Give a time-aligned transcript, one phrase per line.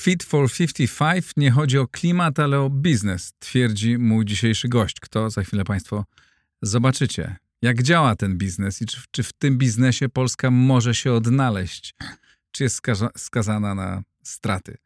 [0.00, 5.00] Fit for 55 nie chodzi o klimat, ale o biznes, twierdzi mój dzisiejszy gość.
[5.00, 6.04] Kto za chwilę Państwo
[6.62, 7.36] zobaczycie.
[7.62, 11.94] Jak działa ten biznes i czy, czy w tym biznesie Polska może się odnaleźć?
[12.50, 14.76] Czy jest skaza, skazana na straty?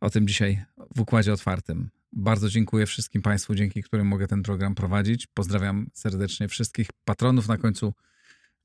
[0.00, 0.64] O tym dzisiaj
[0.96, 1.90] w Układzie Otwartym.
[2.12, 5.26] Bardzo dziękuję wszystkim Państwu, dzięki którym mogę ten program prowadzić.
[5.26, 7.48] Pozdrawiam serdecznie wszystkich patronów.
[7.48, 7.94] Na końcu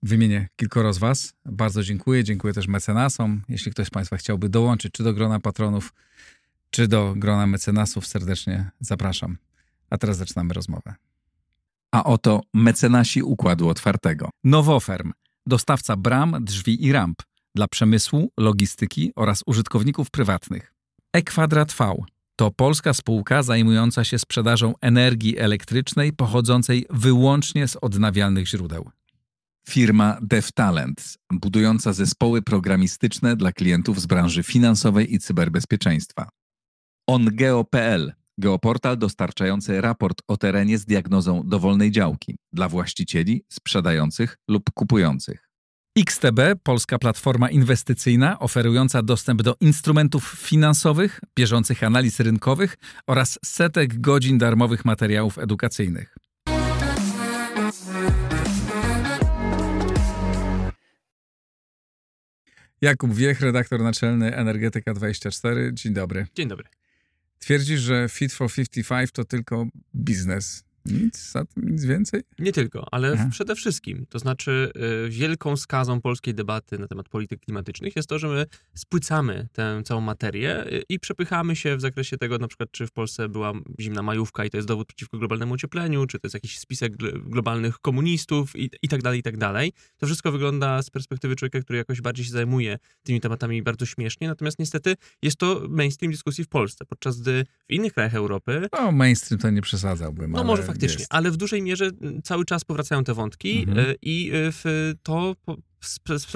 [0.06, 1.34] wymienię kilkoro z Was.
[1.46, 2.24] Bardzo dziękuję.
[2.24, 3.42] Dziękuję też mecenasom.
[3.50, 5.94] Jeśli ktoś z Państwa chciałby dołączyć czy do grona patronów,
[6.70, 9.38] czy do grona mecenasów, serdecznie zapraszam.
[9.90, 10.96] A teraz zaczynamy rozmowę.
[11.92, 14.30] A oto mecenasi Układu Otwartego.
[14.44, 15.12] Nowoferm,
[15.46, 17.22] dostawca bram, drzwi i ramp
[17.56, 20.74] dla przemysłu, logistyki oraz użytkowników prywatnych.
[21.14, 21.96] E-Kwadrat V
[22.36, 28.92] to polska spółka zajmująca się sprzedażą energii elektrycznej pochodzącej wyłącznie z odnawialnych źródeł.
[29.70, 36.30] Firma DevTalent, budująca zespoły programistyczne dla klientów z branży finansowej i cyberbezpieczeństwa.
[37.10, 45.50] OnGeo.pl, geoportal dostarczający raport o terenie z diagnozą dowolnej działki dla właścicieli, sprzedających lub kupujących.
[45.98, 54.38] XTB, polska platforma inwestycyjna oferująca dostęp do instrumentów finansowych, bieżących analiz rynkowych oraz setek godzin
[54.38, 56.16] darmowych materiałów edukacyjnych.
[62.86, 65.74] Jakub Wiech, redaktor naczelny Energetyka24.
[65.74, 66.28] Dzień dobry.
[66.36, 66.66] Dzień dobry.
[67.40, 69.66] Twierdzisz, że Fit for 55 to tylko
[69.96, 70.65] biznes.
[70.86, 72.22] Nic, nic więcej?
[72.40, 73.28] Nie tylko, ale Aha.
[73.32, 74.06] przede wszystkim.
[74.10, 74.72] To znaczy,
[75.06, 79.82] y, wielką skazą polskiej debaty na temat polityk klimatycznych jest to, że my spłycamy tę
[79.86, 83.54] całą materię y, i przepychamy się w zakresie tego, na przykład, czy w Polsce była
[83.80, 86.96] zimna majówka i to jest dowód przeciwko globalnemu ociepleniu, czy to jest jakiś spisek
[87.30, 89.74] globalnych komunistów i, i tak dalej, i tak dalej.
[89.98, 94.28] To wszystko wygląda z perspektywy człowieka, który jakoś bardziej się zajmuje tymi tematami bardzo śmiesznie,
[94.28, 98.68] natomiast niestety jest to mainstream dyskusji w Polsce, podczas gdy w innych krajach Europy...
[98.80, 101.14] No, mainstream to nie przesadzałbym, No może faktycznie, jest.
[101.14, 101.92] ale w dużej mierze
[102.24, 103.90] cały czas powracają te wątki mhm.
[103.90, 104.32] Y, i
[104.66, 105.36] y, to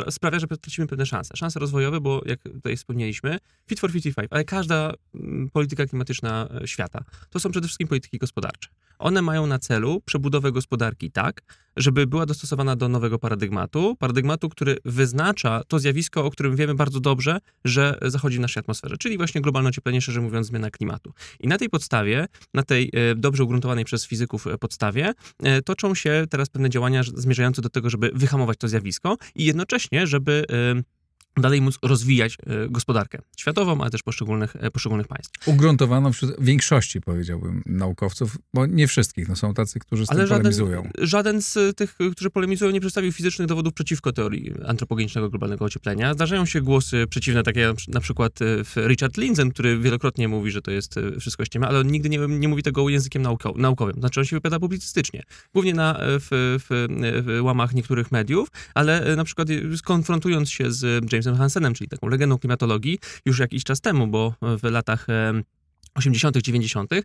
[0.10, 1.38] sprawia, że tracimy pewne szanse.
[1.38, 7.04] Szanse rozwojowe, bo jak tutaj wspomnieliśmy, Fit for 55, ale każda mm, polityka klimatyczna świata
[7.30, 8.70] to są przede wszystkim polityki gospodarcze.
[9.00, 11.42] One mają na celu przebudowę gospodarki tak,
[11.78, 17.00] żeby była dostosowana do nowego paradygmatu, paradygmatu, który wyznacza to zjawisko, o którym wiemy bardzo
[17.00, 21.14] dobrze, że zachodzi w naszej atmosferze, czyli właśnie globalne ocieplenie, szerzej mówiąc zmiana klimatu.
[21.40, 25.14] I na tej podstawie, na tej e, dobrze ugruntowanej przez fizyków e, podstawie,
[25.66, 30.46] toczą się teraz pewne działania zmierzające do tego, żeby wyhamować to zjawisko i jednocześnie, żeby
[31.42, 35.48] dalej móc rozwijać e, gospodarkę światową, ale też poszczególnych, e, poszczególnych państw.
[35.48, 40.28] Ugruntowano wśród większości, powiedziałbym, naukowców, bo nie wszystkich, no są tacy, którzy z ale tym
[40.28, 40.90] żaden, polemizują.
[40.98, 46.14] Żaden z tych, którzy polemizują, nie przedstawił fizycznych dowodów przeciwko teorii antropogenicznego globalnego ocieplenia.
[46.14, 48.40] Zdarzają się głosy przeciwne, takie jak na przykład
[48.78, 52.18] e, Richard Lindzen, który wielokrotnie mówi, że to jest wszystko ściema, ale on nigdy nie,
[52.18, 53.24] nie mówi tego językiem
[53.56, 53.96] naukowym.
[54.00, 55.24] Znaczy on się wypowiada publicystycznie.
[55.54, 56.28] Głównie na, w,
[56.70, 56.88] w,
[57.26, 59.48] w łamach niektórych mediów, ale na przykład
[59.84, 64.64] konfrontując się z Jamesem Hansenem, czyli taką legendą klimatologii, już jakiś czas temu, bo w
[64.64, 65.08] latach
[66.00, 67.04] 80., 90., e,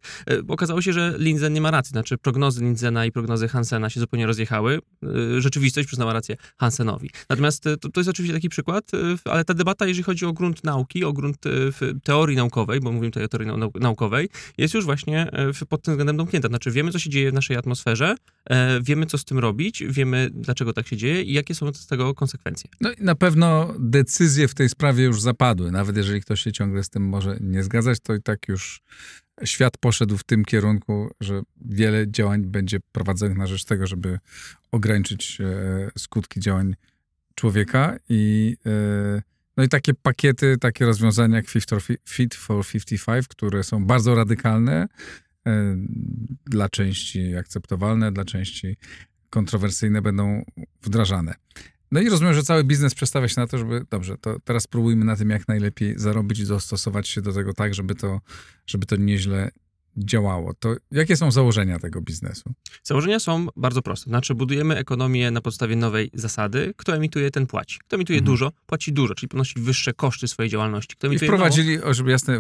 [0.48, 1.90] okazało się, że Lindzen nie ma racji.
[1.90, 4.78] Znaczy, prognozy Lindzena i prognozy Hansena się zupełnie rozjechały.
[5.36, 7.10] E, rzeczywistość przyznała rację Hansenowi.
[7.30, 8.90] Natomiast e, to, to jest oczywiście taki przykład,
[9.24, 11.38] ale ta debata, jeżeli chodzi o grunt nauki, o grunt
[12.02, 14.28] teorii naukowej, bo mówimy tutaj o teorii naukowej,
[14.58, 15.30] jest już właśnie
[15.68, 16.48] pod tym względem domknięta.
[16.48, 18.14] Znaczy, wiemy, co się dzieje w naszej atmosferze,
[18.82, 22.14] wiemy, co z tym robić, wiemy, dlaczego tak się dzieje i jakie są z tego
[22.14, 22.70] konsekwencje.
[22.80, 25.72] No i na pewno decyzje w tej sprawie już zapadły.
[25.72, 28.80] Nawet jeżeli ktoś się ciągle z tym może nie zgadzać, to i tak już
[29.44, 34.18] świat poszedł w tym kierunku, że wiele działań będzie prowadzonych na rzecz tego, żeby
[34.72, 36.74] ograniczyć e, skutki działań
[37.34, 39.22] człowieka i e,
[39.56, 41.46] no i takie pakiety, takie rozwiązania jak
[42.08, 44.88] Fit for 55, które są bardzo radykalne,
[45.46, 45.76] e,
[46.46, 48.76] dla części akceptowalne, dla części
[49.30, 50.44] kontrowersyjne będą
[50.82, 51.34] wdrażane.
[51.92, 55.04] No i rozumiem, że cały biznes przestawia się na to, żeby, dobrze, to teraz spróbujmy
[55.04, 58.20] na tym jak najlepiej zarobić i dostosować się do tego tak, żeby to,
[58.66, 59.50] żeby to nieźle
[59.96, 60.54] działało.
[60.54, 62.54] To jakie są założenia tego biznesu?
[62.82, 64.10] Założenia są bardzo proste.
[64.10, 66.74] Znaczy, budujemy ekonomię na podstawie nowej zasady.
[66.76, 67.78] Kto emituje, ten płaci.
[67.78, 68.32] Kto emituje mhm.
[68.32, 70.96] dużo, płaci dużo, czyli ponosi wyższe koszty swojej działalności.
[70.96, 72.38] Kto I wprowadzili, mało, żeby jasne,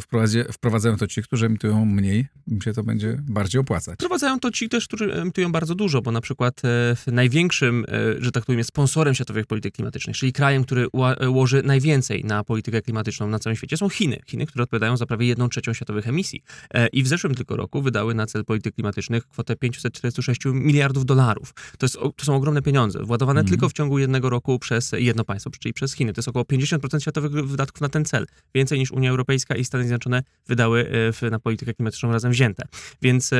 [0.52, 3.94] wprowadzają to ci, którzy emitują mniej, im się to będzie bardziej opłacać.
[3.94, 8.32] Wprowadzają to ci też, którzy emitują bardzo dużo, bo na przykład e, największym, e, że
[8.32, 13.28] tak powiem, sponsorem światowych polityk klimatycznych, czyli krajem, który ła, łoży najwięcej na politykę klimatyczną
[13.28, 14.20] na całym świecie, są Chiny.
[14.26, 16.42] Chiny, które odpowiadają za prawie jedną trzecią światowych emisji.
[16.74, 21.54] E, I w zeszłym tylko roku wydały na cel polityk klimatycznych kwotę 546 miliardów dolarów.
[21.78, 23.50] To, jest, to są ogromne pieniądze, władowane Mhm.
[23.50, 26.12] tylko w ciągu jednego roku przez jedno państwo, czyli przez Chiny.
[26.12, 28.26] To jest około 50% światowych wydatków na ten cel.
[28.54, 32.64] Więcej niż Unia Europejska i Stany Zjednoczone wydały e, w, na politykę klimatyczną razem wzięte.
[33.02, 33.30] Więc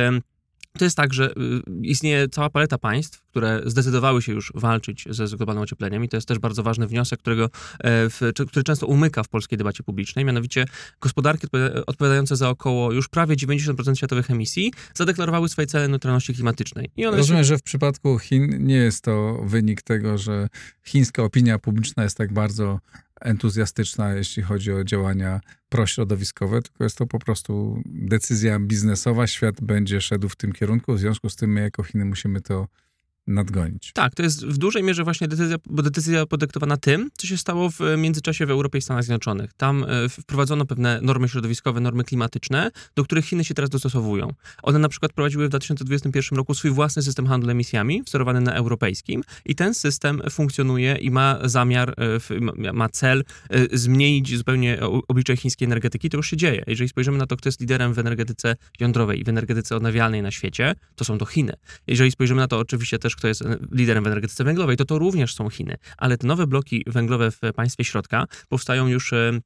[0.77, 1.33] to jest tak, że y,
[1.81, 6.27] istnieje cała paleta państw, które zdecydowały się już walczyć ze globalnym ociepleniem i to jest
[6.27, 7.49] też bardzo ważny wniosek, którego, e,
[8.09, 10.65] w, który często umyka w polskiej debacie publicznej, mianowicie
[11.01, 16.89] gospodarki odpowiada- odpowiadające za około już prawie 90% światowych emisji zadeklarowały swoje cele neutralności klimatycznej.
[16.97, 20.47] I one Rozumiem, że w przypadku Chin nie jest to wynik tego, że
[20.85, 22.79] chińska opinia publiczna jest tak bardzo
[23.21, 29.27] entuzjastyczna, jeśli chodzi o działania prośrodowiskowe, tylko jest to po prostu decyzja biznesowa.
[29.27, 32.67] Świat będzie szedł w tym kierunku, w związku z tym my jako Chiny musimy to
[33.27, 33.91] nadgonić.
[33.93, 37.69] Tak, to jest w dużej mierze właśnie decyzja, bo decyzja podyktowana tym, co się stało
[37.69, 39.53] w międzyczasie w Europie i Stanach Zjednoczonych.
[39.53, 44.33] Tam e, wprowadzono pewne normy środowiskowe, normy klimatyczne, do których Chiny się teraz dostosowują.
[44.63, 49.23] One na przykład prowadziły w 2021 roku swój własny system handlu emisjami, wzorowany na europejskim
[49.45, 51.93] i ten system funkcjonuje i ma zamiar,
[52.69, 56.09] e, ma- cel e, zmienić zupełnie oblicze chińskiej energetyki.
[56.09, 56.63] To już się dzieje.
[56.67, 60.31] Jeżeli spojrzymy na to, kto jest liderem w energetyce jądrowej i w energetyce odnawialnej na
[60.31, 61.53] świecie, to są to Chiny.
[61.87, 65.35] Jeżeli spojrzymy na to oczywiście też, kto jest liderem w energetyce węglowej, to to również
[65.35, 65.77] są Chiny.
[65.97, 69.39] Ale te nowe bloki węglowe w państwie środka powstają już e,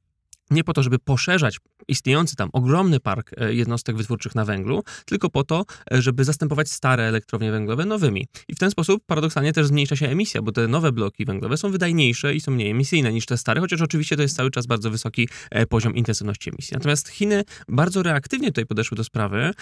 [0.50, 1.58] nie po to, żeby poszerzać
[1.88, 6.70] istniejący tam ogromny park e, jednostek wytwórczych na węglu, tylko po to, e, żeby zastępować
[6.70, 8.26] stare elektrownie węglowe nowymi.
[8.48, 11.70] I w ten sposób paradoksalnie też zmniejsza się emisja, bo te nowe bloki węglowe są
[11.70, 14.90] wydajniejsze i są mniej emisyjne niż te stare, chociaż oczywiście to jest cały czas bardzo
[14.90, 16.74] wysoki e, poziom intensywności emisji.
[16.74, 19.52] Natomiast Chiny bardzo reaktywnie tutaj podeszły do sprawy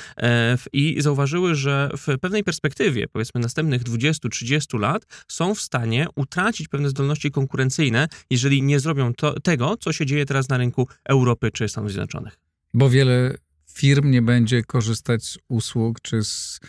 [0.73, 6.89] i zauważyły, że w pewnej perspektywie, powiedzmy następnych 20-30 lat, są w stanie utracić pewne
[6.89, 11.69] zdolności konkurencyjne, jeżeli nie zrobią to, tego, co się dzieje teraz na rynku Europy czy
[11.69, 12.39] Stanów Zjednoczonych.
[12.75, 13.35] Bo wiele
[13.73, 16.61] firm nie będzie korzystać z usług czy z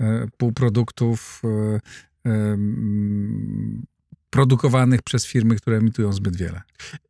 [0.00, 3.86] e, półproduktów e, em,
[4.32, 6.60] produkowanych przez firmy, które emitują zbyt wiele.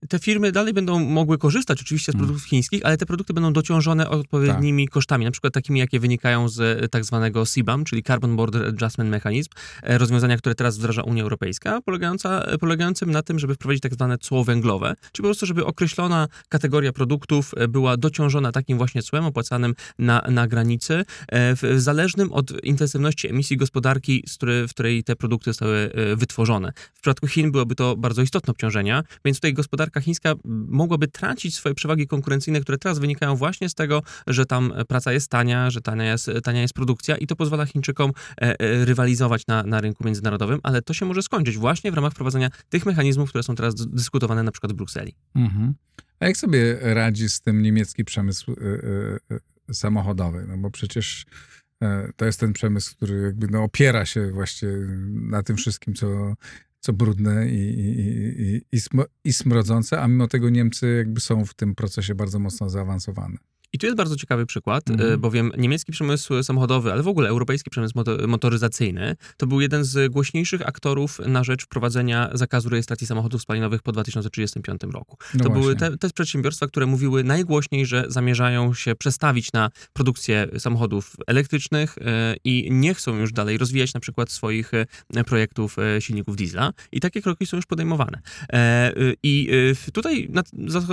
[0.08, 2.26] Te firmy dalej będą mogły korzystać oczywiście z Mm.
[2.26, 6.60] produktów chińskich, ale te produkty będą dociążone odpowiednimi kosztami, na przykład takimi, jakie wynikają z
[6.60, 9.50] e, tak zwanego CBAM, czyli Carbon Border Adjustment Mechanism,
[9.82, 13.94] e, rozwiązania, które teraz wdraża Unia Europejska, polegająca, e, polegającym na tym, żeby wprowadzić tak
[13.94, 19.24] zwane cło węglowe, czyli po prostu, żeby określona kategoria produktów była dociążona takim właśnie cłem
[19.24, 25.50] opłacanym na, na granicy, w, zależnym od intensywności emisji gospodarki, z w której te produkty
[25.50, 26.72] zostały wytworzone.
[26.94, 30.34] W przypadku Chin byłoby to bardzo istotne obciążenia, więc tutaj gospodarka chińska
[30.68, 35.30] mogłaby tracić swoje przewagi konkurencyjne, które teraz wynikają właśnie z tego, że tam praca jest
[35.30, 39.62] tania, że tania jest, tania jest produkcja i to pozwala Chińczykom e, e, rywalizować na,
[39.62, 43.42] na rynku międzynarodowym, ale to się może skończyć właśnie w ramach wprowadzenia tych mechanizmów, które
[43.42, 45.14] są teraz dyskutowane na przykład w Brukseli.
[45.34, 45.74] Mhm.
[46.20, 50.44] A jak sobie radzi z tym niemiecki przemysł e, e, samochodowy?
[50.48, 51.26] No bo przecież
[52.16, 54.68] to jest ten przemysł, który jakby no, opiera się właśnie
[55.10, 56.34] na tym wszystkim, co,
[56.84, 57.88] co brudne i, i,
[58.42, 62.38] i, i, sm- i smrodzące, a mimo tego Niemcy jakby są w tym procesie bardzo
[62.38, 63.36] mocno zaawansowane.
[63.72, 67.70] I tu jest bardzo ciekawy przykład, e, bowiem niemiecki przemysł samochodowy, ale w ogóle europejski
[67.70, 73.42] przemysł moto- motoryzacyjny, to był jeden z głośniejszych aktorów na rzecz wprowadzenia zakazu rejestracji samochodów
[73.42, 75.16] spalinowych po 2035 roku.
[75.34, 75.90] No to były właśnie.
[75.90, 82.36] te, te przedsiębiorstwa, które mówiły najgłośniej, że zamierzają się przestawić na produkcję samochodów elektrycznych e,
[82.44, 86.72] i nie chcą już dalej rozwijać na przykład swoich e, projektów silników diesla.
[86.92, 88.18] I takie kroki są już podejmowane.
[88.98, 89.50] Y, I
[89.92, 90.30] tutaj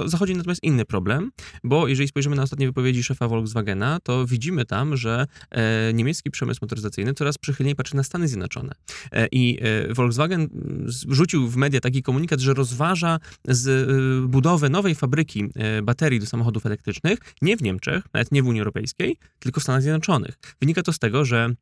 [0.05, 1.31] zachodzi natomiast inny problem,
[1.63, 6.59] bo jeżeli spojrzymy na ostatnie wypowiedzi szefa Volkswagena, to widzimy tam, że e, niemiecki przemysł
[6.61, 8.75] motoryzacyjny coraz przychylniej patrzy na Stany Zjednoczone.
[9.11, 13.89] E, I e, Volkswagen mm, rzucił w media taki komunikat, że rozważa z,
[14.29, 15.49] budowę nowej fabryki
[15.83, 19.81] baterii do samochodów elektrycznych nie w Niemczech, nawet nie w Unii Europejskiej, tylko w Stanach
[19.81, 20.39] Zjednoczonych.
[20.61, 21.55] Wynika to z tego, że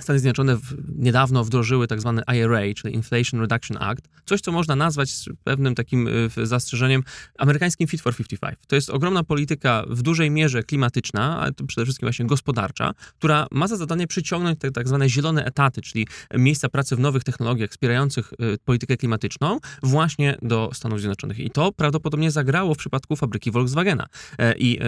[0.00, 4.76] Stany Zjednoczone w, niedawno wdrożyły tak zwany IRA, czyli Inflation Reduction Act, coś, co można
[4.76, 7.02] nazwać z pewnym takim y, zastrzeżeniem
[7.38, 8.58] amerykańskim Fit for 55.
[8.68, 13.68] To jest ogromna polityka w dużej mierze klimatyczna, ale przede wszystkim właśnie gospodarcza, która ma
[13.68, 18.32] za zadanie przyciągnąć te tak zwane zielone etaty, czyli miejsca pracy w nowych technologiach wspierających
[18.32, 21.38] y, politykę klimatyczną właśnie do Stanów Zjednoczonych.
[21.38, 24.06] I to prawdopodobnie zagrało w przypadku fabryki Volkswagena.
[24.38, 24.84] E, I e,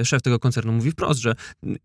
[0.00, 1.76] e, szef tego koncernu mówi wprost, że m,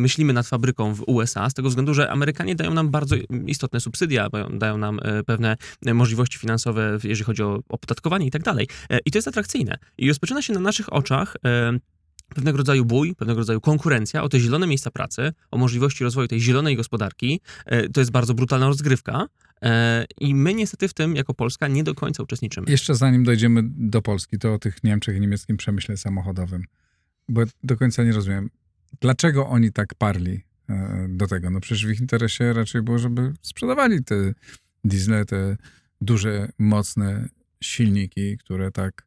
[0.00, 4.28] myślimy nad fabryką w USA z tego względu, że Amerykanie dają nam bardzo istotne subsydia,
[4.50, 5.56] dają- nam e, pewne
[5.86, 8.68] e, możliwości finansowe, jeżeli chodzi o opodatkowanie i tak dalej.
[8.90, 9.78] E, I to jest atrakcyjne.
[9.98, 11.36] I rozpoczyna się na naszych oczach
[12.34, 16.40] pewnego rodzaju bój, pewnego rodzaju konkurencja o te zielone miejsca pracy, o możliwości rozwoju tej
[16.40, 17.40] zielonej gospodarki.
[17.92, 19.26] To jest bardzo brutalna rozgrywka.
[20.20, 22.70] I my niestety w tym, jako Polska, nie do końca uczestniczymy.
[22.70, 26.64] Jeszcze zanim dojdziemy do Polski, to o tych Niemczech i niemieckim przemyśle samochodowym,
[27.28, 28.50] bo do końca nie rozumiem.
[29.00, 30.40] Dlaczego oni tak parli
[31.08, 31.50] do tego?
[31.50, 34.34] No przecież w ich interesie raczej było, żeby sprzedawali te
[34.84, 35.56] diesle, te
[36.00, 37.28] duże, mocne
[37.62, 39.06] silniki, które tak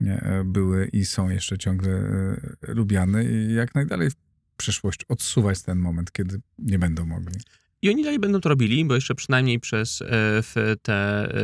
[0.00, 4.14] e, były i są jeszcze ciągle e, lubiane i jak najdalej w
[4.56, 7.40] przyszłość odsuwać ten moment, kiedy nie będą mogli.
[7.84, 10.94] I oni dalej będą to robili, bo jeszcze przynajmniej przez e, te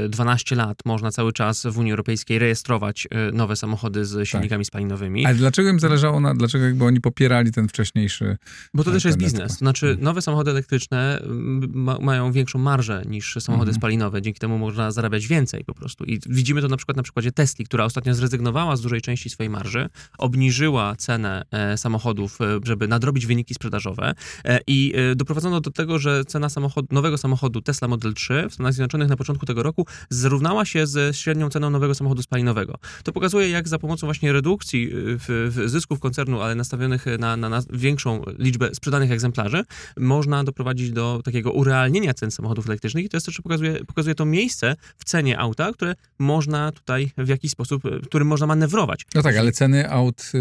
[0.04, 4.64] e, 12 lat można cały czas w Unii Europejskiej rejestrować e, nowe samochody z silnikami
[4.64, 5.26] spalinowymi.
[5.26, 8.36] Ale dlaczego im zależało na, dlaczego jakby oni popierali ten wcześniejszy
[8.74, 9.52] Bo to Tak, też jest biznes.
[9.52, 10.04] znaczy, Mhm.
[10.04, 13.74] nowe samochody elektryczne mm, ma, mają większą marżę niż samochody Mhm.
[13.80, 14.22] spalinowe.
[14.22, 16.04] Dzięki temu można zarabiać więcej po prostu.
[16.04, 19.50] I widzimy to na przykład na przykładzie Tesli, która ostatnio zrezygnowała z dużej części swojej
[19.50, 25.70] marży, obniżyła cenę e, samochodów, e, żeby nadrobić wyniki sprzedażowe e, i e, doprowadzono do
[25.70, 26.48] tego, że cena
[26.90, 31.14] nowego samochodu Tesla Model 3 w Stanach Zjednoczonych na początku tego roku zrównała się ze
[31.14, 32.78] średnią ceną nowego samochodu spalinowego.
[33.04, 37.36] To pokazuje, jak za pomocą właśnie redukcji y, w, w zysków koncernu, ale nastawionych na,
[37.36, 39.64] na, na większą liczbę sprzedanych egzemplarzy,
[39.96, 44.24] można doprowadzić do takiego urealnienia cen samochodów elektrycznych i to jest też pokazuje, pokazuje to
[44.24, 49.06] miejsce w cenie auta, które można tutaj w jakiś sposób, y, którym można manewrować.
[49.14, 50.32] No tak, ale ceny aut,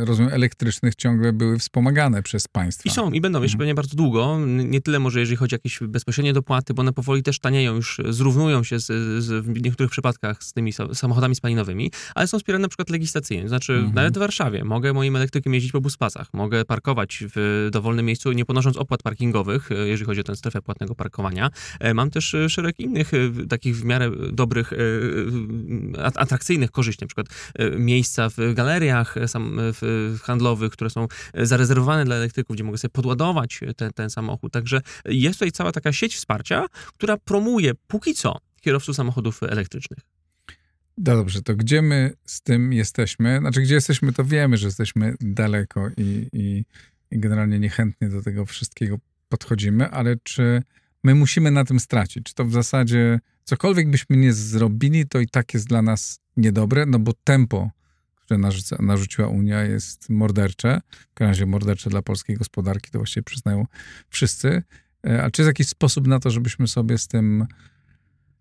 [0.00, 2.90] rozumiem, elektrycznych ciągle były wspomagane przez państwa.
[2.90, 3.58] I są, i będą jeszcze Mhm.
[3.58, 4.38] pewnie bardzo długo.
[4.46, 8.00] Nie tyle może, jeżeli chodzi o jakieś bezpośrednie dopłaty, bo one powoli też tanieją, już
[8.08, 8.86] zrównują się z,
[9.24, 13.48] z, w niektórych przypadkach z tymi sa- samochodami spalinowymi, ale są wspierane na przykład legislacyjnie.
[13.48, 13.94] Znaczy, Mhm.
[13.94, 18.44] nawet w Warszawie mogę moim elektrykiem jeździć po buspasach, mogę parkować w dowolnym miejscu, nie
[18.44, 21.50] ponosząc opłat parkingowych, e, jeżeli chodzi o tę strefę płatnego parkowania.
[21.80, 23.10] E, Mam też e, szereg innych
[23.48, 24.72] takich w miarę dobrych,
[26.04, 27.26] at- atrakcyjnych korzyści, na przykład
[27.78, 29.14] miejsca w galeriach
[30.22, 34.52] handlowych, które są zarezerwowane dla elektryków, gdzie mogę sobie podładować ten, ten samochód.
[34.52, 39.98] Także jest tutaj cała taka sieć wsparcia, która promuje póki co kierowców samochodów elektrycznych.
[40.98, 43.38] No dobrze, to gdzie my z tym jesteśmy?
[43.38, 46.64] Znaczy, gdzie jesteśmy, to wiemy, że jesteśmy daleko i, i,
[47.10, 50.62] i generalnie niechętnie do tego wszystkiego podchodzimy, ale czy
[51.04, 52.24] my musimy na tym stracić?
[52.24, 56.86] Czy to w zasadzie cokolwiek byśmy nie zrobili, to i tak jest dla nas niedobre?
[56.86, 57.70] No bo tempo,
[58.28, 60.80] które narzuca, narzuciła Unia jest mordercze.
[60.90, 63.66] W każdym razie mordercze dla polskiej gospodarki, to właściwie przyznają
[64.08, 64.62] wszyscy.
[65.06, 67.46] E, A czy jest jakiś sposób na to, żebyśmy sobie z tym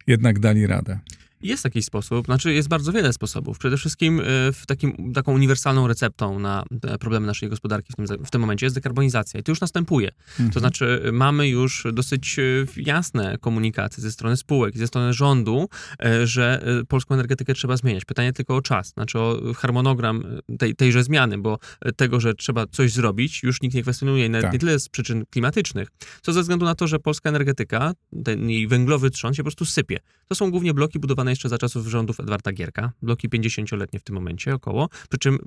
[0.07, 0.99] jednak dali radę?
[1.41, 3.57] Jest taki sposób, znaczy jest bardzo wiele sposobów.
[3.59, 6.63] Przede wszystkim e, w takim, taką uniwersalną receptą na
[6.99, 9.39] problemy naszej gospodarki w tym, w tym momencie jest dekarbonizacja.
[9.39, 10.09] I to już następuje.
[10.31, 10.51] Mhm.
[10.51, 12.43] To znaczy mamy już dosyć e,
[12.77, 15.69] jasne komunikaty ze strony spółek i ze strony rządu,
[16.23, 18.05] że polską energetykę trzeba zmieniać.
[18.05, 20.23] Pytanie tylko o czas, znaczy o harmonogram
[20.59, 21.59] tej, tejże zmiany, bo
[21.95, 24.53] tego, że trzeba coś zrobić, już nikt nie kwestionuje, nawet Tak.
[24.53, 25.87] nie tyle z przyczyn klimatycznych,
[26.21, 27.93] co ze względu na to, że polska energetyka,
[28.25, 29.99] ten jej węglowy trzon się po prostu sypie.
[30.27, 34.15] To są głównie bloki budowane jeszcze za czasów rządów Edwarda Gierka, bloki 50-letnie w tym
[34.15, 35.37] momencie około, przy czym e,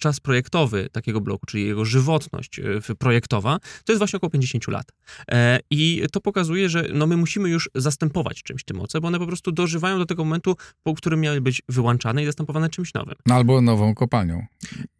[0.00, 4.86] czas projektowy takiego bloku, czyli jego żywotność e, projektowa, to jest właśnie około 50 lat.
[5.28, 9.18] E, I to pokazuje, że no my musimy już zastępować czymś te moce, bo one
[9.18, 13.14] po prostu dożywają do tego momentu, po którym miały być wyłączane i zastępowane czymś nowym.
[13.26, 14.46] No albo nową kopalnią.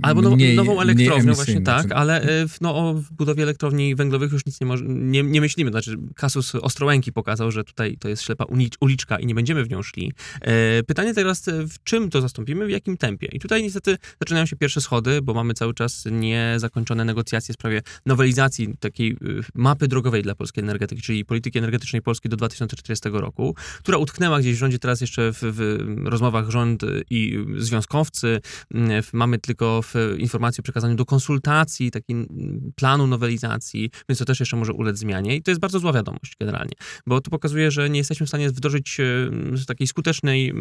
[0.03, 4.47] Albo now, Mniej- nową elektrownią, właśnie tak, ale w, no, o budowie elektrowni węglowych już
[4.47, 5.71] nic nie, może, nie, nie myślimy.
[5.71, 8.45] Znaczy, kasus Ostrołęki pokazał, że tutaj to jest ślepa
[8.81, 10.13] uliczka i nie będziemy w nią szli.
[10.41, 13.29] E, pytanie teraz, w czym to zastąpimy, w jakim tempie?
[13.33, 17.83] I tutaj niestety zaczynają się pierwsze schody, bo mamy cały czas niezakończone negocjacje w sprawie
[18.07, 19.17] nowelizacji takiej e,
[19.55, 24.57] mapy drogowej dla polskiej energetyki, czyli polityki energetycznej Polski do 2040 roku, która utknęła gdzieś
[24.57, 28.41] w rządzie teraz jeszcze w, w rozmowach rząd i związkowcy,
[28.75, 34.25] Mm, Mamy tylko w informację o przekazaniu do konsultacji, taki mm, planu nowelizacji, więc to
[34.25, 35.37] też jeszcze może ulec zmianie.
[35.37, 36.73] I to jest bardzo zła wiadomość generalnie,
[37.07, 40.55] bo to pokazuje, że nie jesteśmy w stanie wdrożyć e, takiej skutecznej,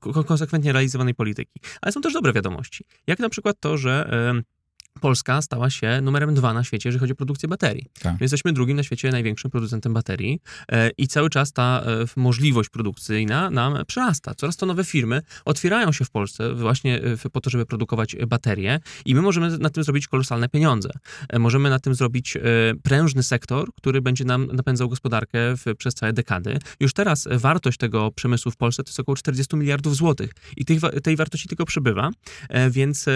[0.00, 1.60] ko- konsekwentnie realizowanej polityki.
[1.82, 2.84] Ale są też dobre wiadomości.
[3.06, 4.42] Jak na przykład to, że e,
[5.00, 7.86] Polska stała się numerem dwa na świecie, jeżeli chodzi o produkcję baterii.
[8.00, 8.12] Tak.
[8.12, 10.40] My jesteśmy drugim na świecie największym producentem baterii
[10.72, 14.34] e, i cały czas ta e, możliwość produkcyjna nam przyrasta.
[14.34, 18.80] Coraz to nowe firmy otwierają się w Polsce właśnie e, po to, żeby produkować baterie
[19.04, 20.90] i my możemy na tym zrobić kolosalne pieniądze.
[21.38, 22.38] Możemy na tym zrobić
[22.82, 26.58] prężny sektor, który będzie nam napędzał gospodarkę w, przez całe dekady.
[26.80, 30.80] Już teraz wartość tego przemysłu w Polsce to jest około 40 miliardów złotych i tych,
[31.02, 32.10] tej wartości tylko przybywa,
[32.70, 33.06] więc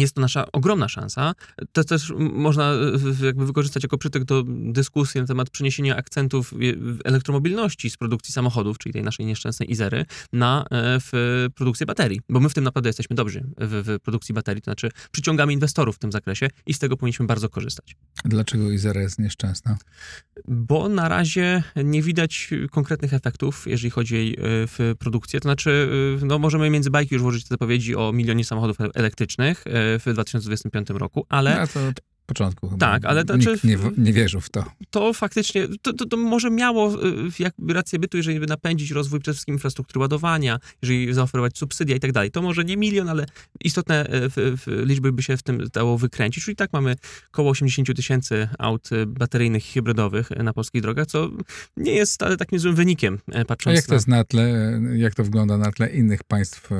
[0.00, 1.34] jest to nasza ogromna szansa.
[1.72, 6.56] To też można e, jakby wykorzystać jako przytyk do dyskusji na temat przeniesienia akcentów e,
[7.04, 10.66] elektromobilności z produkcji samochodów, czyli tej naszej nieszczęsnej Izery, na e,
[11.00, 12.20] w produkcję baterii.
[12.28, 15.96] Bo my w tym naprawdę jesteśmy dobrzy, w, w produkcji baterii, to znaczy przyciągamy inwestorów
[15.96, 17.96] w tym zakresie i z tego powinniśmy bardzo korzystać.
[18.24, 19.78] Dlaczego Izera jest nieszczęsna?
[20.48, 25.40] Bo na razie nie widać konkretnych efektów, jeżeli chodzi o jej w produkcję.
[25.40, 25.88] To znaczy,
[26.22, 31.26] no możemy między bajki już włożyć te zapowiedzi o milionie samochodów elektrycznych, w 2025 roku,
[31.28, 31.60] ale...
[31.60, 31.80] No, to
[32.28, 32.86] początku chyba.
[32.86, 34.64] Tak, ale to Nikt znaczy- nie, nie wierzył w to.
[34.90, 39.20] to faktycznie, to, to, to może miało y, jakby rację bytu, jeżeli by napędzić rozwój
[39.20, 42.30] przede wszystkim infrastruktury ładowania, jeżeli zaoferować subsydia i tak dalej.
[42.30, 43.26] To może nie milion, ale
[43.64, 46.44] istotne y, w, w liczby by się w tym dało wykręcić.
[46.44, 46.96] Czyli tak mamy
[47.32, 51.30] około 80 tysięcy aut y, bateryjnych i hybrydowych na polskich drogach, co
[51.76, 53.96] nie jest wcale takim złym wynikiem, y, A patrząc jak to na...
[53.96, 56.70] jest na tle, jak to wygląda na tle innych państw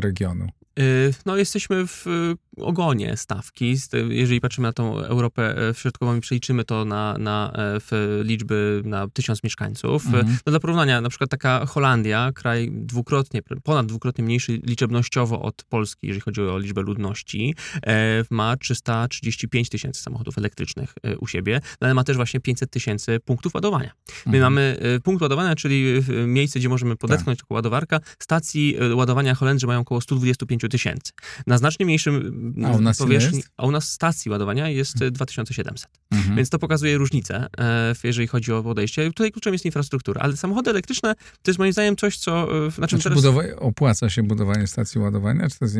[0.00, 0.48] regionu?
[0.78, 3.76] Y, No, jesteśmy w y, ogonie stawki.
[4.08, 8.82] Jeżeli patrzymy na tą Europę e, środkową i przeliczymy to na, na e, w liczby
[8.84, 10.06] na tysiąc mieszkańców.
[10.06, 10.36] Mhm.
[10.46, 16.06] No, dla porównania, na przykład taka Holandia, kraj dwukrotnie, ponad dwukrotnie mniejszy liczebnościowo od Polski,
[16.06, 17.54] jeżeli chodzi o liczbę ludności,
[17.86, 22.70] e, ma 335 tysięcy samochodów elektrycznych e, u siebie, no, ale ma też właśnie 500
[22.70, 23.90] tysięcy punktów ładowania.
[24.26, 24.42] My Mhm.
[24.42, 28.00] mamy e, punkt ładowania, czyli e, miejsce, gdzie możemy podetchnąć taką ładowarkę.
[28.18, 31.12] Stacji e, ładowania Holendrzy mają około 125 tysięcy.
[31.46, 35.88] Na znacznie mniejszym A u nas powierzchni, a u nas stacji ładowania jest e, 2700.
[36.10, 36.36] Mhm.
[36.36, 39.06] Więc to pokazuje różnicę, e, jeżeli chodzi o podejście.
[39.06, 42.46] Tutaj kluczem jest infrastruktura, ale samochody elektryczne to jest moim zdaniem coś, co...
[42.70, 43.18] w- Na czym Znaczy, teraz...
[43.18, 45.48] budowa- opłaca się budowanie stacji ładowania?
[45.50, 45.76] Czy to jest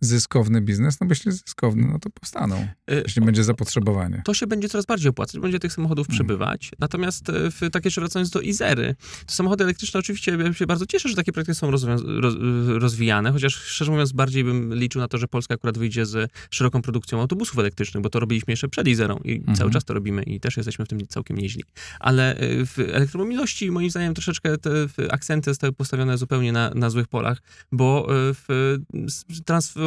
[0.00, 1.00] zyskowny biznes?
[1.00, 4.22] No bo jeśli zyskowny, no to powstaną, e, jeśli będzie zapotrzebowanie.
[4.24, 6.14] to się będzie coraz bardziej opłacać, będzie tych samochodów Mm.
[6.14, 6.70] przybywać.
[6.78, 8.94] Natomiast e, w, tak jeszcze wracając do Izery,
[9.26, 11.70] to samochody elektryczne oczywiście ja się bardzo cieszę, że takie projekty są
[12.78, 16.82] rozwijane, chociaż szczerze mówiąc bardziej bym liczył na to, że Polska akurat wyjdzie z szeroką
[16.82, 19.56] produkcją autobusów elektrycznych, bo to robiliśmy jeszcze przed Izerą i Mhm.
[19.56, 21.64] cały czas to robimy i też jesteśmy w tym całkiem nieźli.
[22.00, 24.70] Ale e, w elektromobilności moim zdaniem troszeczkę te
[25.10, 27.42] akcenty zostały postawione zupełnie na, na złych polach,
[27.72, 28.76] bo w,
[29.06, 29.24] s-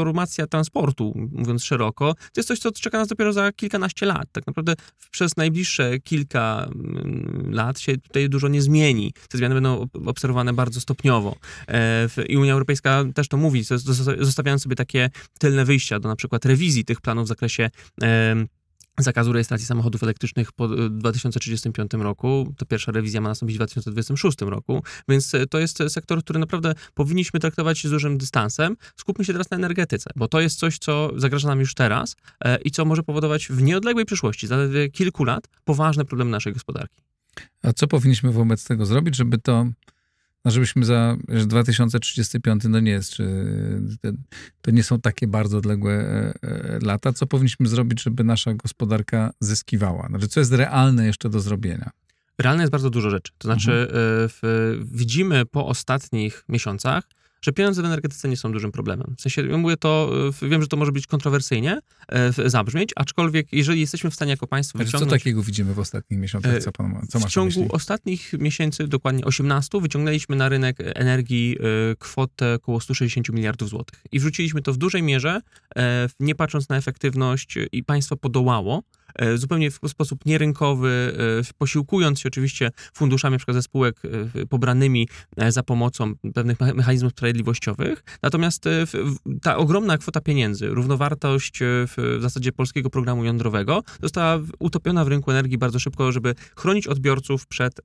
[0.03, 4.27] transformacja transportu, mówiąc szeroko, to jest coś, co czeka nas dopiero za kilkanaście lat.
[4.31, 4.75] Tak naprawdę
[5.11, 9.13] przez najbliższe kilka mm, lat się tutaj dużo nie zmieni.
[9.29, 11.35] Te zmiany będą ob- obserwowane bardzo stopniowo.
[11.67, 16.09] E, I Unia Europejska też to mówi, zos- zos- zostawiając sobie takie tylne wyjścia do
[16.09, 17.69] na przykład rewizji tych planów w zakresie
[18.97, 22.53] zakazu rejestracji samochodów elektrycznych po e, 2035 roku.
[22.57, 26.39] To pierwsza rewizja ma nastąpić w 2026 roku, więc e, to jest e, sektor, który
[26.39, 28.77] naprawdę powinniśmy traktować z dużym dystansem.
[28.95, 32.57] Skupmy się teraz na energetyce, bo to jest coś, co zagraża nam już teraz e,
[32.57, 37.01] i co może powodować w nieodległej przyszłości, zaledwie kilku lat, poważne problemy naszej gospodarki.
[37.63, 39.67] A co powinniśmy wobec tego zrobić, żeby to,
[40.45, 43.25] no żebyśmy za że 2035 no nie jest, czy
[44.61, 47.13] to, nie są takie bardzo odległe e, e, lata.
[47.13, 50.07] Co powinniśmy zrobić, żeby nasza gospodarka zyskiwała?
[50.07, 51.91] Znaczy, co jest realne jeszcze do zrobienia?
[52.37, 53.31] Realne jest bardzo dużo rzeczy.
[53.37, 53.93] To znaczy, e,
[54.29, 54.41] w,
[54.91, 57.03] widzimy po ostatnich miesiącach,
[57.43, 59.15] że pieniądze w energetyce nie są dużym problemem.
[59.17, 61.79] W sensie, ja mówię to, wiem, że to może być kontrowersyjnie
[62.09, 65.21] e, zabrzmieć, aczkolwiek jeżeli jesteśmy w stanie jako państwo Znaczy, co wyciągnąć...
[65.21, 66.63] takiego widzimy w ostatnich miesiącach?
[66.63, 72.53] Co, pan, co w ciągu ostatnich miesięcy, dokładnie 18, wyciągnęliśmy na rynek energii e, kwotę
[72.53, 74.01] około 160 miliardów złotych.
[74.11, 75.41] I wrzuciliśmy to w dużej mierze,
[75.75, 78.83] e, nie patrząc na efektywność i państwo podołało.
[79.15, 84.01] E, Zupełnie w sposób nierynkowy, e, posiłkując się oczywiście funduszami przykład ze spółek
[84.35, 85.07] e, pobranymi
[85.47, 88.03] za pomocą pewnych mecha- mechanizmów sprawiedliwościowych.
[88.21, 88.65] Natomiast
[89.41, 95.57] ta ogromna kwota pieniędzy, równowartość w zasadzie polskiego programu jądrowego została utopiona w rynku energii
[95.57, 97.81] bardzo szybko, żeby chronić odbiorców przed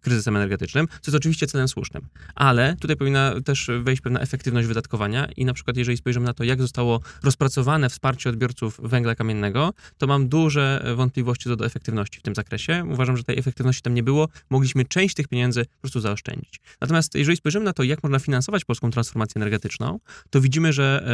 [0.00, 2.06] kryzysem energetycznym, co jest oczywiście celem słusznym.
[2.34, 6.44] Ale tutaj powinna też wejść pewna efektywność wydatkowania i na przykład jeżeli spojrzymy na to,
[6.44, 12.22] jak zostało rozpracowane wsparcie odbiorców węgla kamiennego, to mam duże wątpliwości co do efektywności w
[12.22, 12.84] tym zakresie.
[12.90, 14.28] Uważam, że tej efektywności tam nie było.
[14.50, 16.60] Mogliśmy część tych pieniędzy po prostu zaoszczędzić.
[16.80, 19.98] Natomiast jeżeli spojrzymy na to, jak można finansować polską transformację energetyczną,
[20.30, 21.04] to widzimy, że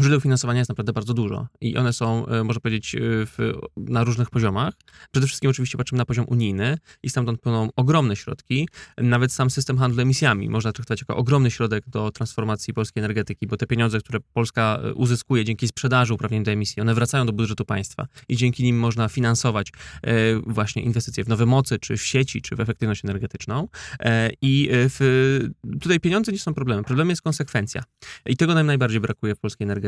[0.00, 4.04] Źródeł finansowania jest naprawdę bardzo dużo i one są, e, można powiedzieć, e, w, na
[4.04, 4.74] różnych poziomach.
[5.10, 8.68] Przede wszystkim oczywiście patrzymy na poziom unijny i stamtąd płyną ogromne środki.
[8.98, 13.56] Nawet sam system handlu emisjami można traktować jako ogromny środek do transformacji polskiej energetyki, bo
[13.56, 17.64] te pieniądze, które Polska e, uzyskuje dzięki sprzedaży uprawnień do emisji, one wracają do budżetu
[17.64, 19.72] państwa i dzięki nim można finansować
[20.46, 23.68] właśnie inwestycje w nowe mocy, czy w sieci, czy w efektywność energetyczną.
[24.42, 25.40] I w,
[25.80, 26.84] tutaj pieniądze nie są problemem.
[26.84, 27.82] Problemem jest konsekwencja.
[28.26, 29.85] I tego nam najbardziej brakuje w polskiej energetyce.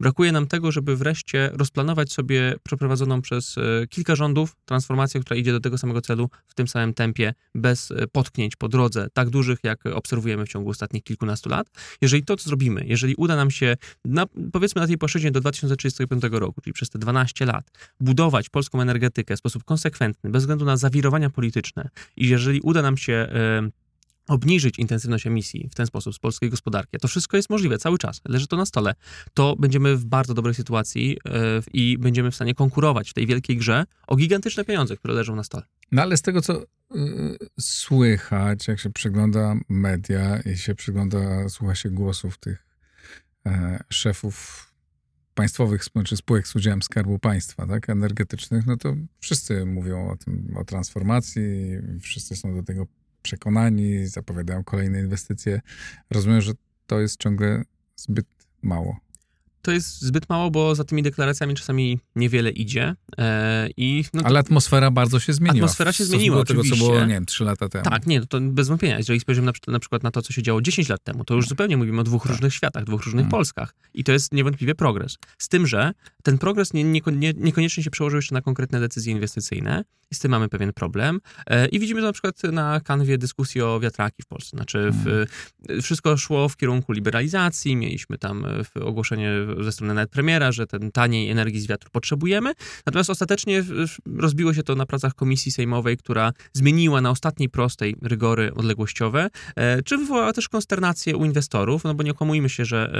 [0.00, 5.52] Brakuje nam tego, żeby wreszcie rozplanować sobie przeprowadzoną przez e, kilka rządów transformację, która idzie
[5.52, 9.58] do tego samego celu w tym samym tempie, bez e, potknięć po drodze, tak dużych,
[9.62, 11.70] jak obserwujemy w ciągu ostatnich kilkunastu lat.
[12.00, 16.60] Jeżeli to zrobimy, jeżeli uda nam się, na, powiedzmy na tej płaszczyźnie do 2035 roku,
[16.60, 21.30] czyli przez te 12 lat, budować polską energetykę w sposób konsekwentny, bez względu na zawirowania
[21.30, 23.70] polityczne i jeżeli uda nam się e,
[24.30, 28.20] obniżyć intensywność emisji w ten sposób z polskiej gospodarki, to wszystko jest możliwe cały czas,
[28.28, 28.94] leży to na stole,
[29.34, 33.56] to będziemy w bardzo dobrej sytuacji e, i będziemy w stanie konkurować w tej wielkiej
[33.56, 35.64] grze o gigantyczne pieniądze, które leżą na stole.
[35.92, 36.66] No ale z tego, co y,
[37.60, 42.66] słychać, jak się przegląda media i się przygląda, słucha się głosów tych
[43.46, 44.66] e, szefów
[45.34, 50.54] państwowych czy spółek z udziałem Skarbu Państwa, tak, energetycznych, no to wszyscy mówią o tym,
[50.56, 51.42] o transformacji,
[52.00, 52.86] wszyscy są do tego
[53.22, 55.60] przekonani, zapowiadają kolejne inwestycje.
[56.10, 56.52] Rozumiem, że
[56.86, 57.62] to jest ciągle
[57.96, 58.26] zbyt
[58.62, 59.09] mało
[59.62, 62.94] to jest zbyt mało, bo za tymi deklaracjami czasami niewiele idzie.
[63.18, 65.64] E, i, no Ale atmosfera bardzo się zmieniła.
[65.64, 67.84] Atmosfera się zmieniła, do tego, co było, nie wiem, trzy lata temu.
[67.84, 68.98] Tak, nie, to bez wątpienia.
[68.98, 71.48] Jeżeli spojrzymy na, na przykład na to, co się działo 10 lat temu, to już
[71.48, 72.32] zupełnie mówimy o dwóch tak.
[72.32, 73.30] różnych światach, dwóch różnych hmm.
[73.30, 73.74] Polskach.
[73.94, 75.18] I to jest niewątpliwie progres.
[75.38, 75.92] Z tym, że
[76.22, 80.18] ten progres nie, nie, nie, niekoniecznie się przełożył jeszcze na konkretne decyzje inwestycyjne i z
[80.18, 81.20] tym mamy pewien problem.
[81.46, 84.56] E, I widzimy to na przykład na kanwie dyskusji o wiatraki w Polsce.
[84.56, 85.82] Znaczy w, hmm.
[85.82, 88.46] wszystko szło w kierunku liberalizacji, mieliśmy tam
[88.76, 92.52] e, ogłoszenie ze strony nawet premiera, że ten taniej energii z wiatru potrzebujemy.
[92.86, 93.64] Natomiast ostatecznie
[94.16, 99.82] rozbiło się to na pracach komisji sejmowej, która zmieniła na ostatniej prostej rygory odległościowe, e,
[99.82, 102.90] czy wywołała też konsternację u inwestorów, no bo nie okłamujmy się, że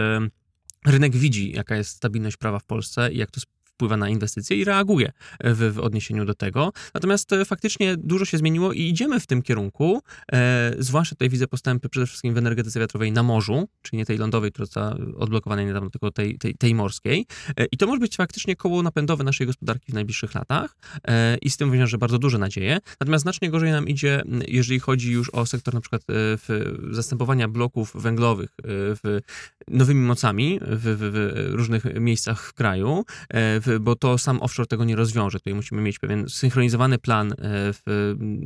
[0.87, 3.41] rynek widzi, jaka jest stabilność prawa w Polsce i jak to
[3.81, 5.13] wpływa na inwestycje i reaguje
[5.45, 6.73] w, w odniesieniu do tego.
[6.95, 10.03] Natomiast e, faktycznie dużo się zmieniło i idziemy w tym kierunku.
[10.33, 14.19] E, zwłaszcza tutaj widzę postępy przede wszystkim w energetyce wiatrowej na morzu, czyli nie tej
[14.19, 17.27] lądowej, która została odblokowana niedawno, tylko tej, tej, tej morskiej.
[17.57, 20.77] E, I to może być faktycznie koło napędowe naszej gospodarki w najbliższych latach
[21.09, 22.79] e, i z tym wiąże bardzo duże nadzieje.
[23.01, 27.49] Natomiast znacznie gorzej nam idzie, jeżeli chodzi już o sektor na przykład e, w zastępowania
[27.49, 29.21] bloków węglowych e, w
[29.69, 34.85] nowymi mocami w, w, w różnych miejscach w kraju, w bo to sam offshore tego
[34.85, 35.39] nie rozwiąże.
[35.39, 37.37] Tutaj musimy mieć pewien synchronizowany plan e,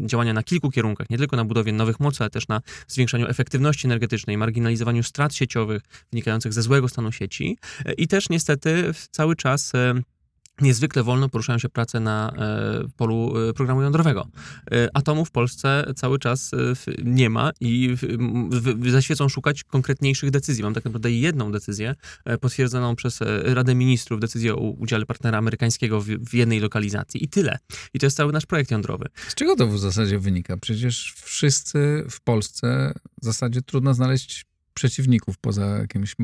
[0.06, 3.86] działania na kilku kierunkach, nie tylko na budowie nowych mocy, ale też na zwiększaniu efektywności
[3.86, 5.82] energetycznej, marginalizowaniu strat sieciowych
[6.12, 9.94] wynikających ze złego stanu sieci e, i też niestety cały czas e,
[10.60, 14.28] niezwykle wolno poruszają się prace na e, polu e, programu jądrowego.
[14.72, 16.50] E, atomu w Polsce cały czas
[17.04, 17.96] nie ma i
[18.90, 20.64] zaświecą szukać konkretniejszych decyzji.
[20.64, 21.94] Mam tak naprawdę jedną decyzję
[22.40, 27.58] potwierdzoną przez Radę Ministrów, decyzję o udziale partnera amerykańskiego w jednej lokalizacji i tyle.
[27.94, 29.08] I to jest cały nasz projekt jądrowy.
[29.28, 30.56] Z czego to w zasadzie wynika?
[30.56, 36.14] Przecież wszyscy w Polsce w zasadzie trudno znaleźć przeciwników poza jakimś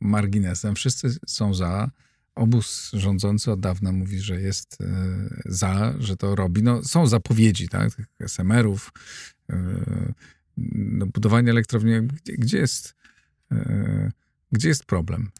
[0.00, 0.74] marginesem.
[0.74, 1.90] Wszyscy są za
[2.36, 4.86] obóz rządzący od dawna mówi, że jest e,
[5.44, 6.62] za, że to robi.
[6.62, 8.92] No, są zapowiedzi, tak, tych SMR-ów,
[9.50, 9.56] e,
[10.56, 11.92] no, budowanie elektrowni.
[12.02, 12.94] Gdzie, gdzie jest,
[13.52, 14.10] e,
[14.52, 15.30] gdzie jest problem?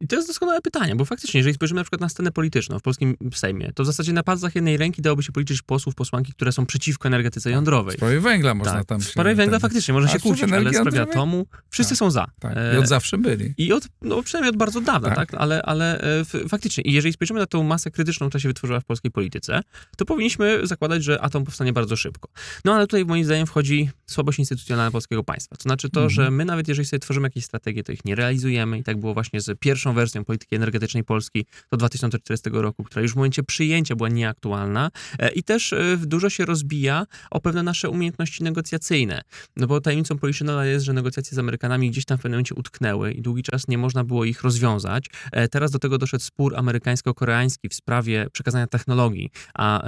[0.00, 2.82] I to jest doskonałe pytanie, bo faktycznie, jeżeli spojrzymy na przykład na scenę polityczną w
[2.82, 6.52] polskim Sejmie, to w zasadzie na palcach jednej ręki dałoby się policzyć posłów, posłanki, które
[6.52, 7.94] są przeciwko energetyce tak, jądrowej.
[7.94, 9.06] W sprawie węgla można tak, tam się...
[9.06, 9.60] W sprawie węgla ten...
[9.60, 12.26] faktycznie można się kłócić, ale w sprawie atomu wszyscy tak, są za.
[12.40, 12.54] Tak.
[12.74, 13.54] I od zawsze byli.
[13.58, 15.30] I od, no przynajmniej od bardzo dawna, tak?
[15.30, 15.40] tak?
[15.40, 18.84] Ale, ale e, faktycznie, i jeżeli spojrzymy na tą masę krytyczną, która się wytworzyła w
[18.84, 19.60] polskiej polityce,
[19.96, 22.28] to powinniśmy zakładać, że atom powstanie bardzo szybko.
[22.64, 25.56] No ale tutaj moim zdaniem wchodzi słabość instytucjonalna polskiego państwa.
[25.56, 26.10] To znaczy to, mhm.
[26.10, 29.14] że my nawet jeżeli sobie tworzymy jakieś strategie, to ich nie realizujemy i tak było
[29.14, 33.42] właśnie z pierwszą wersją polityki energetycznej energetycznej Polski do 2040 roku, która już w momencie
[33.42, 39.22] przyjęcia była nieaktualna e, i też e, dużo się rozbija o pewne nasze umiejętności negocjacyjne.
[39.56, 43.12] No bo tajemnicą Poliszynela jest, że negocjacje z Amerykanami gdzieś tam w pewnym momencie utknęły
[43.12, 45.06] i długi czas nie można było ich rozwiązać.
[45.32, 49.82] E, teraz do tego doszedł spór amerykańsko-koreański w sprawie przekazania technologii, a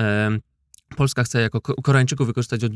[0.96, 2.72] Polska chce jako Koreańczyków wykorzystać od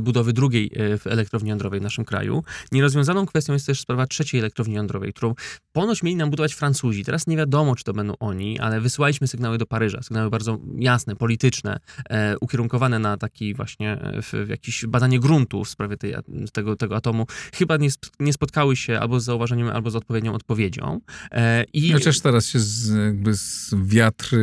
[0.00, 0.70] budowy drugiej
[1.06, 2.44] e, elektrowni jądrowej w naszym kraju.
[2.72, 5.34] Nierozwiązaną kwestią jest też sprawa trzeciej elektrowni jądrowej, którą
[5.72, 7.04] ponoć mieli nam budować Francuzi.
[7.04, 11.16] Teraz nie wiadomo, czy to będą oni, ale wysyłaliśmy sygnały do Paryża, sygnały bardzo jasne,
[11.16, 11.80] polityczne,
[12.10, 16.14] e, ukierunkowane na taki właśnie e, w, w jakieś badanie gruntu w sprawie tej,
[16.52, 17.26] tego, tego atomu.
[17.54, 17.88] Chyba nie,
[18.20, 21.00] nie spotkały się albo z zauważeniem, albo z odpowiednią odpowiedzią.
[21.32, 21.92] E, i...
[21.92, 24.36] Chociaż teraz się z, jakby z wiatr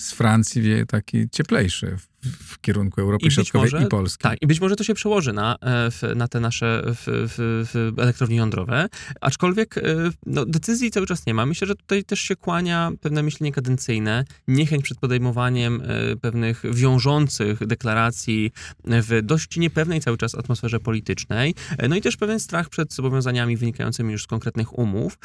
[0.00, 4.22] z Francji wieje taki cieplejszy w kierunku Europy I Środkowej może, i Polski.
[4.22, 5.56] Tak, i być może to się przełoży na,
[6.02, 8.88] e, na te nasze w, w, elektrownie jądrowe,
[9.20, 9.82] aczkolwiek e,
[10.26, 11.46] no, decyzji cały czas nie ma.
[11.46, 17.66] Myślę, że tutaj też się kłania pewne myślenie kadencyjne, niechęć przed podejmowaniem e, pewnych wiążących
[17.66, 18.52] deklaracji
[18.84, 21.54] w dość niepewnej cały czas atmosferze politycznej,
[21.88, 25.18] no i też pewien strach przed zobowiązaniami wynikającymi już z konkretnych umów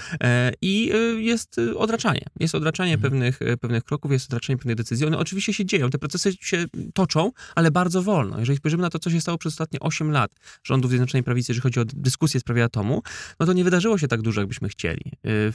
[0.62, 2.26] i jest odraczanie.
[2.40, 3.12] Jest odraczanie hmm.
[3.12, 5.08] pewnych, pewnych kroków, jest odraczanie decyzji.
[5.08, 8.40] One oczywiście się dzieją, te procesy się toczą, ale bardzo wolno.
[8.40, 10.32] Jeżeli spojrzymy na to, co się stało przez ostatnie 8 lat
[10.64, 13.04] rządów Zjednoczonej Prawicy, jeżeli chodzi o dyskusję w sprawie atomu,
[13.40, 15.12] no to nie wydarzyło się tak dużo, jakbyśmy chcieli.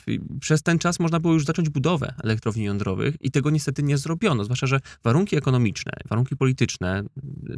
[0.08, 3.98] Y, przez ten czas można było już zacząć budowę elektrowni jądrowych i tego niestety nie
[3.98, 7.02] zrobiono, zwłaszcza, że warunki ekonomiczne, warunki polityczne,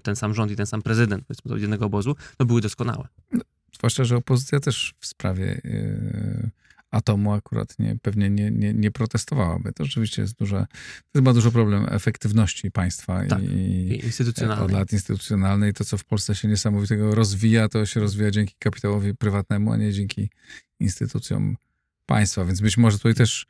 [0.03, 3.09] ten sam rząd i ten sam prezydent, powiedzmy, od jednego obozu, no były doskonałe.
[3.73, 6.62] Zwłaszcza, że opozycja też w sprawie yy
[6.93, 9.73] atomu akurat nie, pewnie nie, nie, nie protestowałaby.
[9.73, 10.67] To rzeczywiście jest duże,
[11.13, 14.67] to jest dużo problem efektywności państwa tak, i, i instytucjonalnej.
[14.67, 15.73] od lat instytucjonalnej.
[15.73, 19.93] To, co w Polsce się niesamowitego rozwija, to się rozwija dzięki kapitałowi prywatnemu, a nie
[19.93, 20.31] dzięki
[20.81, 21.57] instytucjom
[22.07, 23.47] państwa, więc być może tutaj też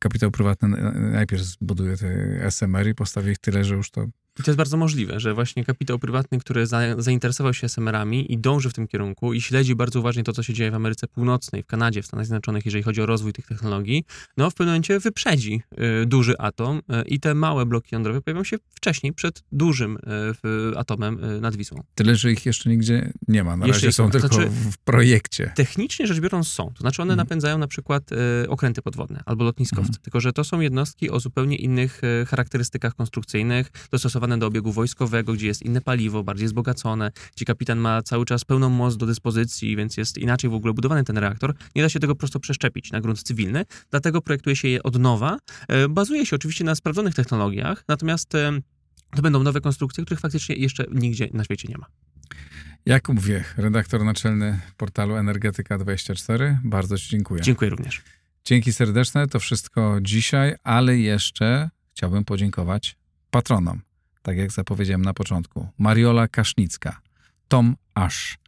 [0.00, 4.06] kapitał prywatny najpierw zbuduje te SMR i postawi ich tyle, że już to
[4.38, 8.38] i to jest bardzo możliwe, że właśnie kapitał prywatny, który za, zainteresował się SMR-ami i
[8.38, 11.62] dąży w tym kierunku i śledzi bardzo uważnie to, co się dzieje w Ameryce Północnej,
[11.62, 14.04] w Kanadzie, w Stanach Zjednoczonych, jeżeli chodzi o rozwój tych technologii,
[14.36, 15.62] no w pewnym momencie wyprzedzi
[16.02, 19.96] y, duży atom y, i te małe bloki jądrowe pojawią się wcześniej przed dużym
[20.74, 21.82] y, atomem y, nad Wisłą.
[21.94, 23.56] Tyle, że ich jeszcze nigdzie nie ma.
[23.56, 24.10] Na Jeszcze razie są ma.
[24.10, 25.52] tylko Znaczy- w projekcie.
[25.56, 26.72] Technicznie rzecz biorąc są.
[26.74, 27.26] To znaczy one Mhm.
[27.26, 29.88] napędzają na przykład y, okręty podwodne albo lotniskowce.
[29.88, 30.02] Mhm.
[30.02, 33.70] Tylko, że to są jednostki o zupełnie innych y, charakterystykach konstrukcyjnych,
[34.20, 38.44] dostosowane do obiegu wojskowego, gdzie jest inne paliwo, bardziej wzbogacone, gdzie kapitan ma cały czas
[38.44, 41.54] pełną moc do dyspozycji, więc jest inaczej w ogóle budowany ten reaktor.
[41.74, 45.38] Nie da się tego prosto przeszczepić na grunt cywilny, dlatego projektuje się je od nowa.
[45.84, 48.62] Y, bazuje się oczywiście na sprawdzonych technologiach, natomiast y,
[49.16, 51.86] to będą nowe konstrukcje, których faktycznie jeszcze nigdzie na świecie nie ma.
[52.86, 56.56] Jakub Wiech, redaktor naczelny portalu Energetyka24.
[56.64, 57.42] Bardzo Ci dziękuję.
[57.42, 58.02] Dziękuję również.
[58.44, 62.96] Dzięki serdeczne, to wszystko dzisiaj, ale jeszcze chciałbym podziękować
[63.30, 63.80] patronom.
[64.22, 65.68] Tak jak zapowiedziałem na początku.
[65.78, 67.00] Mariola Kasznicka,
[67.48, 68.38] Tom Asz,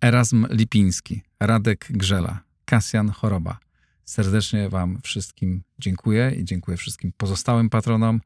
[0.00, 3.58] Erasm Lipiński, Radek Grzela, Kasjan Choroba.
[4.04, 8.20] Serdecznie Wam wszystkim dziękuję i dziękuję wszystkim pozostałym patronom.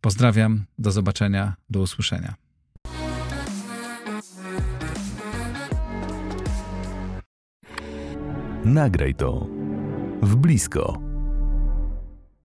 [0.00, 2.34] Pozdrawiam, do zobaczenia, do usłyszenia.
[8.64, 9.46] Nagraj to
[10.22, 11.05] w blisko.